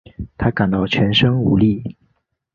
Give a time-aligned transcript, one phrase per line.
[0.35, 1.95] 她感到全身无力